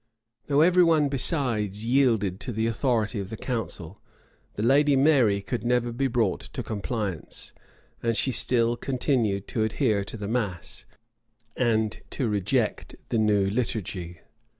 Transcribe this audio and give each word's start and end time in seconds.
Though 0.47 0.61
every 0.61 0.83
one 0.83 1.09
besides 1.09 1.85
yielded 1.85 2.39
to 2.39 2.51
the 2.51 2.65
authority 2.65 3.19
of 3.19 3.29
the 3.29 3.37
council, 3.37 4.01
the 4.55 4.63
lady 4.63 4.95
Mary 4.95 5.43
could 5.43 5.63
never 5.63 5.91
be 5.91 6.07
brought 6.07 6.39
to 6.53 6.63
compliance; 6.63 7.53
and 8.01 8.17
she 8.17 8.31
still 8.31 8.75
continued 8.75 9.47
to 9.49 9.61
adhere 9.63 10.03
to 10.05 10.17
the 10.17 10.27
mass, 10.27 10.87
and 11.55 12.01
to 12.09 12.27
reject 12.27 12.95
the 13.09 13.19
new 13.19 13.47
liturgy. 13.47 14.21